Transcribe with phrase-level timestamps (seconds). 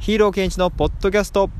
[0.00, 1.50] ヒーローケンチのポッドキャスト。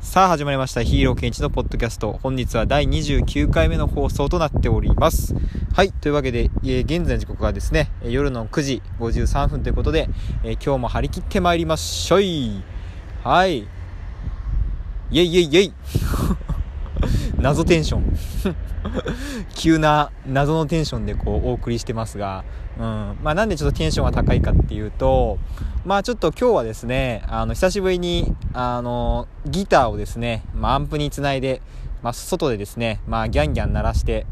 [0.00, 0.82] さあ始まりました。
[0.82, 2.18] ヒーローケンチのポッドキャスト。
[2.20, 5.36] 本日は第29回目の放送となっております。
[5.72, 10.08] はいというわけで、えー、現在時刻はですね夜の9時53分ということで、
[10.42, 12.64] えー、今日も張り切ってまいりましょい。
[13.22, 13.58] はい。
[13.58, 15.72] イェイイェイイェイ。
[17.42, 18.16] 謎テンション
[19.54, 22.44] 急な謎のテンションでこうお送りしてますが、
[22.78, 23.18] うん。
[23.22, 25.38] まあなんでちょっとテンションが高いかっていうと、
[25.84, 31.62] まあちょっと今日はですね、あの、久しぶりに、あの、ギターをですね、まあアンプにつないで、
[32.02, 34.26] まあ外でですね、まあギャンギャン鳴らして、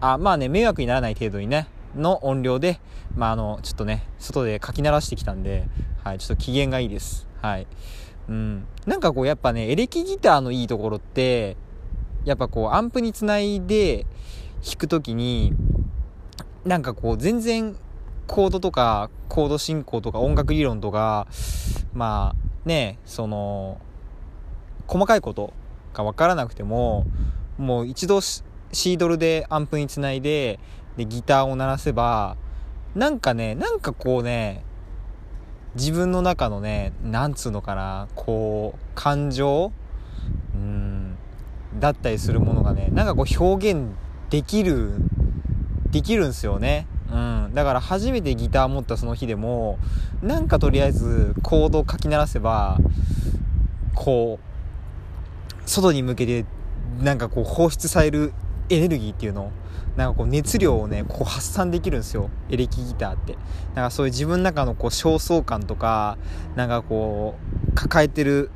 [0.00, 2.80] あ、まあね、迷惑にならない程度にね、の音量で、
[3.16, 5.68] まああの、ちょっとね、外でかき鳴らしてきたんで、
[6.04, 7.26] はい、ちょっと機嫌がいいです。
[7.40, 7.66] はい。
[8.28, 8.66] うん。
[8.86, 11.56] なんかこうやっぱね、エレキギターのいいところって、
[12.28, 14.04] やっぱこうアンプにつないで
[14.62, 15.54] 弾くときに、
[16.66, 17.74] なんかこう全然
[18.26, 21.26] コードとかコード進行とか音楽理論とか、
[21.94, 23.80] まあね、その、
[24.86, 25.54] 細かいこと
[25.94, 27.06] がわからなくても、
[27.56, 30.60] もう一度シードルでアンプにつないで、
[30.98, 32.36] で、ギターを鳴らせば、
[32.94, 34.64] なんかね、なんかこうね、
[35.76, 39.72] 自分の中のね、なんつうのかな、こう、感情、
[41.78, 43.90] だったりするものがね、なんかこう表現
[44.30, 44.92] できる、
[45.90, 46.86] できるんすよね。
[47.12, 47.50] うん。
[47.54, 49.78] だから初めてギター持ったその日でも、
[50.22, 52.78] なんかとりあえずコードを書き鳴らせば、
[53.94, 56.44] こう、外に向けて、
[57.00, 58.32] なんかこう放出される
[58.70, 59.52] エネルギーっていうの
[59.96, 62.30] なんかこう熱量をね、こう発散できるんですよ。
[62.50, 63.36] エレキギターって。
[63.74, 66.18] なんかそういう自分の中のこう焦燥感とか、
[66.54, 67.34] なんかこ
[67.72, 68.50] う、抱えてる、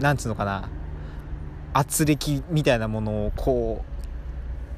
[0.00, 0.68] なんつうのかな、
[1.72, 3.84] 圧力みたいなものをこ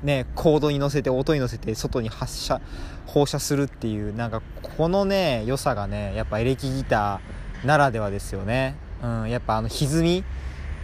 [0.03, 2.61] う、ね、コードに乗せて音に乗せて外に発射、
[3.07, 4.43] 放射するっていう、なんか
[4.77, 8.77] このね、良さがね、やっぱエレキギターならではですよね。
[9.03, 10.25] うん、やっぱあの歪み、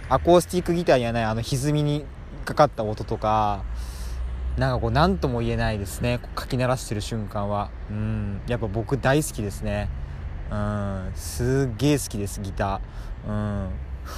[0.08, 2.04] アコースティックギターにはないあの歪みに
[2.44, 3.62] かかった音とか、
[4.56, 6.18] なんかこう何とも言えないですね。
[6.38, 7.70] 書き鳴らしてる瞬間は。
[7.90, 9.88] うん、やっぱ僕大好きですね。
[10.50, 13.28] うん、すっげえ好きです、ギター。
[13.28, 13.68] うん。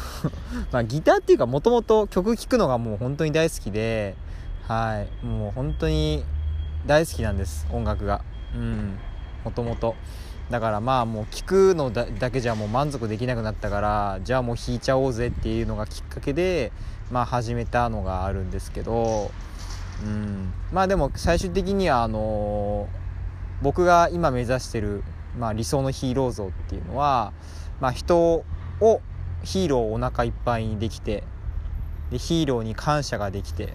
[0.73, 4.15] まあギターっていうかもともと曲聴くのがもう本当に大好きで、
[4.69, 6.25] はい、もう本当に
[6.87, 8.23] 大好きなんです、音楽が。
[8.55, 8.99] うん、
[9.45, 9.95] もともと。
[10.51, 16.73] だからまあもう聴くのだけじゃもう満足できなくなったからじゃあもう弾いちゃおうぜっていうのがきっかけで
[17.11, 19.31] まあ始めたのがあるんですけど
[20.03, 25.03] うんまあでも最終的にはあのー、僕が今目指してる、
[25.39, 27.33] まあ、理想のヒーロー像っていうのは、
[27.81, 28.45] まあ、人
[28.81, 29.01] を
[29.45, 31.25] ヒーローをお腹いっぱいにできて
[32.11, 33.75] でヒーローに感謝ができて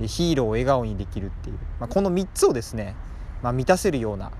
[0.00, 2.94] でヒーローを笑顔にできるっていう、まあ、この3つをですね、
[3.42, 4.32] まあ、満たせるような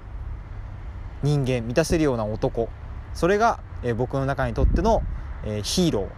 [1.22, 2.68] 人間満たせるような男
[3.14, 5.02] それが、えー、僕の中にとっての、
[5.44, 6.08] えー、ヒーロ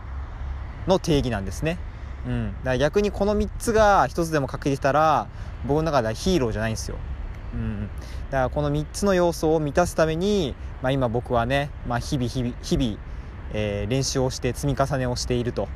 [0.87, 1.79] ーの定義なんですね。
[2.27, 5.29] うん、だから逆にこの3つが1つでも欠けてたら
[5.67, 6.97] 僕の中ではヒーローじゃないんですよ。
[7.55, 7.89] うん、
[8.31, 12.99] だからこの3つの要素を満たすために、まあ、今僕はね、まあ、日々日々日々
[13.53, 15.69] えー、練習をして積み重ねをしていると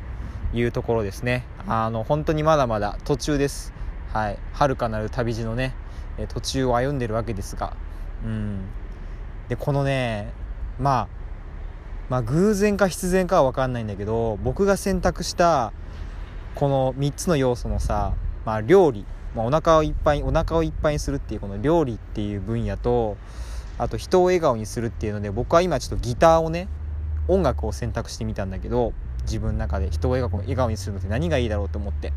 [0.53, 1.45] いうところですね。
[1.67, 3.73] あの本当にまだまだ途中です。
[4.13, 4.39] はい。
[4.53, 5.75] 遥かなる旅路のね
[6.29, 7.77] 途中を歩んでるわけですが。
[8.25, 8.61] うん。
[9.49, 10.33] でこのね
[10.79, 11.09] まあ
[12.09, 15.73] まあ偶然か必然かは分かんないんだけど僕が選択した
[16.55, 18.15] この3つの要素のさ、
[18.45, 23.17] まあ、料理、まあ、お腹をいっぱいお腹をいっぱいにするっていうこの料理っていう分野と
[23.79, 26.69] あと人を笑顔にするっていうので僕は今ちょっとギターをね
[27.31, 28.93] 音楽を選択してみたんだけど
[29.23, 32.13] 自分の中で人を笑顔笑顔にするのって何がいいだろうと思って、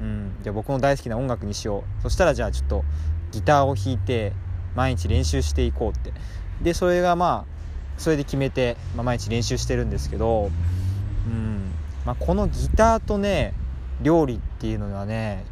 [0.00, 2.02] うん、じゃあ僕の大好きな音楽にしよう。
[2.02, 2.84] そしたらじゃあちょっと
[3.32, 4.32] ギターを弾いて
[4.74, 6.12] 毎日練習していこうって。
[6.62, 7.60] でそれがまあ
[7.98, 10.50] それで決めて、まあ、毎日練習してるんですけど、
[11.26, 11.72] うん。
[12.06, 13.52] まあ、このギターとね
[14.00, 15.44] 料理っていうのはね、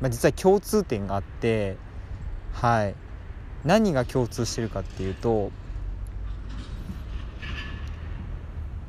[0.00, 1.76] まあ、実は共通点があって
[2.52, 2.94] はい。
[3.64, 5.50] 何が共通してるかっていうと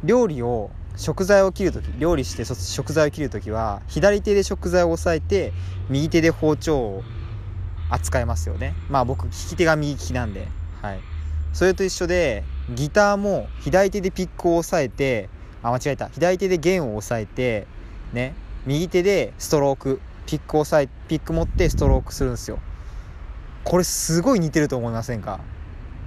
[0.03, 5.53] 料理を食材を切る時料理して食材を切る時は左手で食材を押さえて
[5.89, 7.03] 右手で包丁を
[7.89, 8.73] 扱いますよね。
[8.89, 10.47] まあ僕利き手が右利きなんで。
[10.81, 10.99] はい。
[11.53, 15.29] それと一緒でギターも左手でピックを押さえて
[15.63, 16.09] あ間違えた。
[16.09, 17.67] 左手で弦を押さえて
[18.13, 18.33] ね。
[18.65, 22.59] 右手でストロークピックを押さえピック持ってストロークするんですよ。
[23.63, 25.39] これすごい似てると思いませんか？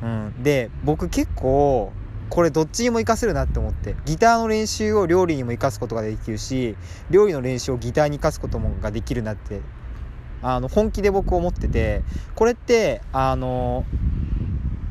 [0.02, 0.42] うん。
[0.42, 1.92] で僕結構
[2.30, 3.96] これどっちにも活かせるなって思って。
[4.04, 6.76] ギターの練習を料理にも活かすことができるし
[7.10, 9.60] 料理の練習をギターに活かすこともができるなって
[10.42, 12.02] あの本気で僕思ってて
[12.34, 13.84] これってあの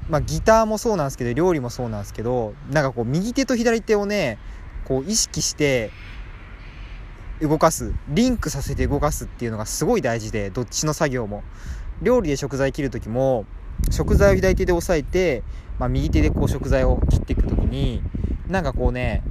[0.10, 4.38] まあ、ギターもそうなんですけど料理もそうなんですけどなんかこう右手と左手をね
[4.86, 5.92] こう意識して
[7.42, 11.44] 動かすリンクさせて動かすっていうのがすごい大事でどっちの作業も。
[12.02, 13.46] 料理で食材切る時も
[13.92, 15.44] 食材を左手で押さえて、
[15.80, 18.02] まあ、右手でこう食材を切っていく時に
[18.48, 19.24] なんかこうね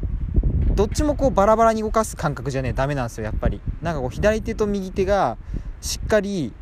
[0.74, 3.60] どっちもこうバラバラに動かす感覚じゃねダメなんですよやっぱり。
[3.82, 5.36] なんかこう左手と右手が
[5.80, 6.52] しっかり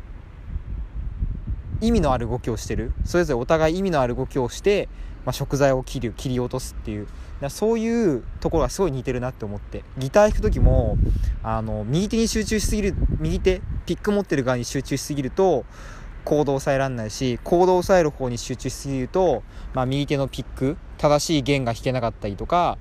[1.79, 2.91] 意味のある動きをしてる。
[3.05, 4.89] それぞれお互い意味のある動きをして、
[5.25, 7.07] まあ、食材を切る切り落とすっていう。
[7.49, 9.83] そういうところがすごい似てるなって思って。
[9.97, 10.97] ギター弾く時も
[11.41, 15.65] あの右手に集中しすぎる右手ピック持ってる側に集中しすぎると
[16.23, 22.77] コードを抑えられないしコードを抑える方に集中しすぎると、まあ、右手のピック正しい弦が弾けなかったりとか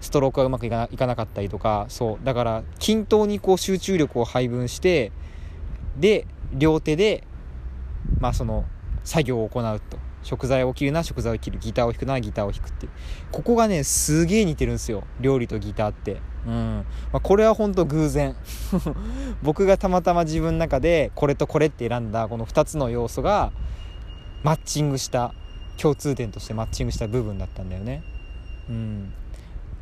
[0.00, 2.24] ストロークがうまくいかなかったりとかそう。
[2.24, 5.12] だから均等にこう集中力を配分して
[5.98, 7.24] で両手で
[8.18, 8.64] まあその
[9.04, 9.98] 作業を行うと。
[10.22, 11.58] 食材を切るな食材を切る。
[11.58, 12.88] ギターを弾くなギターを弾くって
[13.32, 15.04] ここがねすげえ似てるんですよ。
[15.18, 16.20] 料理とギターって。
[16.46, 18.34] うん、まあ、これは本当偶然。
[19.42, 23.52] 僕がたまたま自分の中でこれとこれって選んだこの2つの要素が
[24.42, 25.34] マッチングした
[25.76, 28.02] 共通点としてマッチングした部分だったんだよね。
[28.68, 29.12] うん。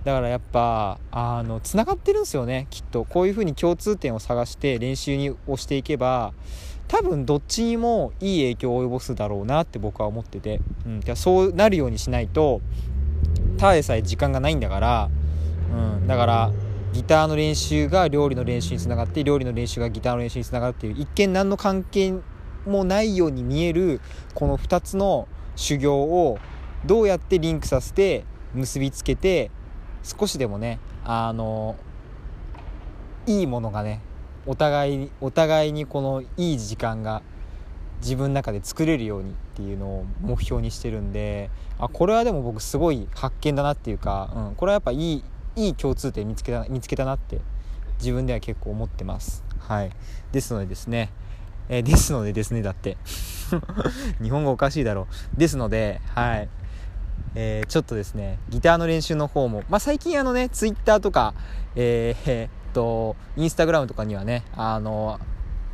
[0.05, 3.05] だからやっぱあのつながってるんですよねきっと。
[3.05, 6.33] こういうふうに共通点を探して練習にをしていけば
[6.87, 12.63] 多分どっちにもいい影響を及ぼすだろうなって僕は思ってて、うん、そうなるようにしないと
[13.59, 15.11] ただでさえ時間がないんだから、
[15.71, 16.53] うん、だから
[16.93, 22.15] ギターの練習が料理の練習につながって料理の練習がギターの練習につながるっていう一見何の関係
[22.67, 24.01] もないように見える
[24.35, 26.39] この2つの修行を
[26.87, 28.25] どうやってリンクさせて
[28.55, 29.51] 結びつけて
[30.03, 31.77] 少しでもねあの
[33.27, 34.01] いいものがね
[34.47, 37.23] お互いにお互いにこのいい時間が
[38.01, 45.25] 自分の中で作れるようにっていうのを目標にしてるんであこれはでも僕すごい発見だなっていうか、うん、これはやっぱいい
[45.67, 47.41] いい共通点見つけた見つけたなって
[47.99, 49.45] 自分では結構思ってます。
[49.59, 49.91] はい。
[50.33, 51.11] ですのでですね。
[51.69, 52.97] えー、ですのでですねだって。
[54.23, 55.39] 日本語おかしいだろう。
[55.39, 56.49] ですのではい。
[57.35, 61.35] えー、ちょっとですねギターの練習の方も、まあ、最近あのねツイッターとか、
[61.77, 65.19] えー、と、インスタグラムとかにはね、あの、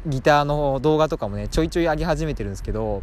[0.07, 3.03] ギターの動画とかもね、ちょいちょい上げ始めてるんですけど、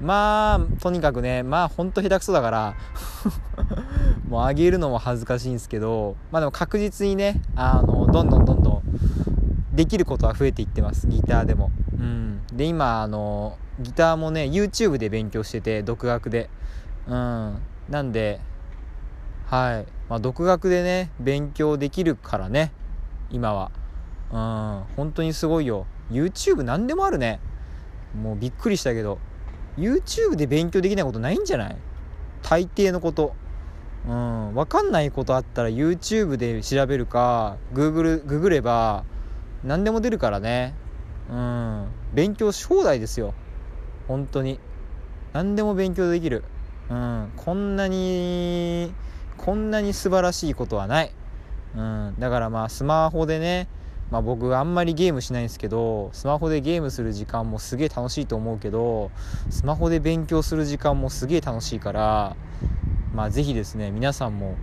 [0.00, 2.76] まあ、とにかくね、まあ、ほんと下手くそだから
[4.28, 8.82] もう上げるのも恥ずかしいんですけど、まあでも確実にね、あの、どんどんどんどん、
[9.74, 11.70] できることは増えていってます、ギターでも。
[11.98, 12.40] うん。
[12.52, 16.48] で、今、あの、ギターもね、YouTube で勉強してて、独学で。
[17.06, 17.58] うん。
[17.88, 18.40] なんで、
[19.46, 19.86] はい。
[20.08, 22.72] まあ、独学でね、勉強できるからね、
[23.30, 23.70] 今は
[24.32, 27.40] うん本当にすごいよ YouTube 何でもあるね
[28.20, 29.18] もうびっくりしたけど
[29.76, 31.76] YouTube で勉強できないことないんじゃない？
[32.42, 33.34] 大抵のこと。
[34.08, 34.54] うん。
[34.54, 39.04] 分かんないことあったら YouTube で調べるか Google ググれば
[39.62, 40.74] 何でも出るからね。
[41.30, 41.86] うん。
[42.14, 43.34] 勉強し放題ですよ。
[44.08, 44.58] 本当に。
[45.32, 46.44] 何でも勉強できる。
[46.88, 47.32] うん。
[47.36, 48.92] こんなに
[49.36, 51.12] こんなに素晴らしいことはない。
[51.76, 53.68] うん、だからまあスマホでね、
[54.10, 59.10] まあ、僕あんまりゲームしないんですけどスマホでゲームする時間もすげえ楽しいと思うけど
[59.50, 62.36] スマホで勉強する時間もすげえ楽しいから
[63.14, 64.56] まあ是非ですね皆さんも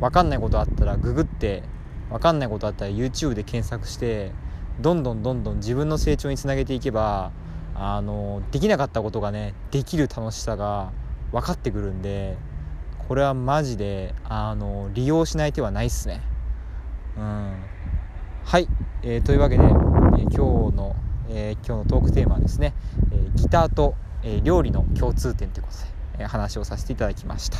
[0.00, 1.64] 分かんないことあったらググって
[2.10, 4.30] 分かんないことあったら YouTube で検索して
[4.80, 7.32] どんどんどんどん自分の成長につなげていけば
[7.74, 10.92] あのできなかったことがねできる楽しさが
[11.32, 12.36] 分かってくるんで
[13.08, 16.20] これはマジであの利用しない手はないっすね。
[17.16, 17.54] うん
[18.44, 18.68] はい、
[19.04, 19.70] えー、というわけで、えー、
[20.22, 20.94] 今日の、
[21.28, 22.72] えー、今日のトークテーマはですね、
[23.10, 25.84] えー、ギターと、えー、料理の共通点ということで、
[26.20, 27.58] えー、話をさせていただきました。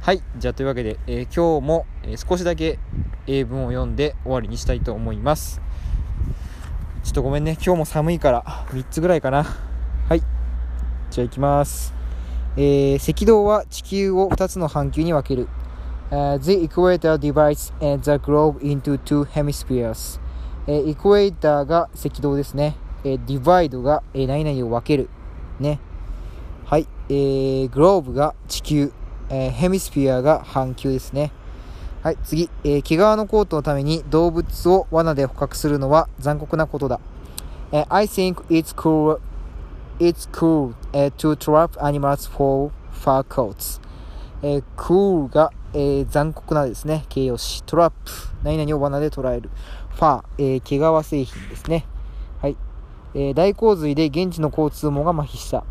[0.00, 2.78] はいじゃあというわけで、えー、今日も、えー、少しだけ
[3.26, 5.60] 英文を読んで終わりにしたいと思います。
[7.04, 9.44] ちょっとごめんね今日も寒いから3つぐらいかな。
[10.08, 10.22] はい
[11.10, 11.92] じゃあ行きます。
[12.56, 15.46] えー、赤道は地球を2つの半球に分ける。
[16.10, 17.70] Uh, the equator divides
[18.00, 20.19] the globe into two hemispheres.
[20.66, 22.76] えー、イクエイターが赤道ですね。
[23.04, 25.08] えー、ディバイドが、えー、何々を分ける。
[25.58, 25.80] ね。
[26.66, 26.86] はい。
[27.08, 28.92] えー、グローブが地球。
[29.30, 31.32] えー、ヘミスフィアが半球ですね。
[32.02, 32.18] はい。
[32.24, 32.50] 次。
[32.64, 37.00] えー、毛皮のコートのために動物を罠で捕獲するのは残酷なことだ。
[37.72, 39.20] えー、I think it's cool,
[39.98, 43.80] it's cool、uh, to trap animals for fur coats.
[44.42, 48.10] えー、cool がえー、残酷なですね、形容詞、トラップ、
[48.42, 49.50] 何々を罠で捉える、
[49.90, 51.86] ファー、えー、毛皮製品ですね。
[52.40, 52.56] はい。
[53.14, 55.64] えー、大洪水で現地の交通網が麻痺した。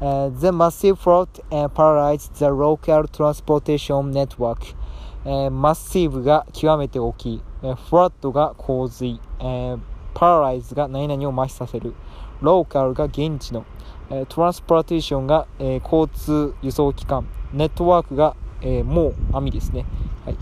[0.00, 4.76] Uh, the massive flood uh, paralyzed the local transportation network.
[5.24, 9.78] えー、マッシブが極めて大きい、えー、フラットが洪水、えー、
[10.14, 11.94] パラライズが何々を麻痺させる、
[12.40, 13.66] ローカルが現地の、
[14.10, 19.84] えー、トランスポーテーションが、えー、交通輸送機関、ネットワークが、えー、もう網ですね。
[20.24, 20.36] はい。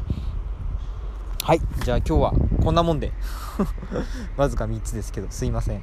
[1.47, 1.61] はい。
[1.85, 2.33] じゃあ今日は
[2.65, 3.13] こんなもんで
[4.37, 5.83] わずか3つですけど、すいません。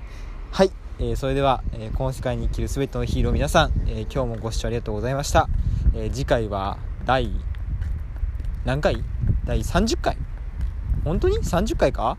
[0.52, 0.72] はい。
[1.00, 5.48] えー、それでは、えー、この世界に生きる全てのヒーロー皆さん、えー、今日もご視聴ありがとうございました。
[5.96, 7.32] え次回は第
[8.66, 9.02] 何回？
[9.46, 10.18] 第30回？
[11.06, 12.18] 本当に ?30 回か？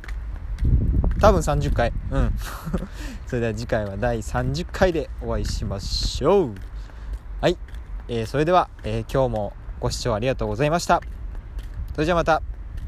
[1.20, 1.92] 多分30回。
[2.12, 2.32] うん。
[3.28, 6.54] それでは次回は第30回でお会いしましょう。
[7.42, 7.58] はい。
[8.08, 11.02] えー、それでは、えー、今日もご視聴ありがとうございました。
[11.92, 12.40] それじゃあまた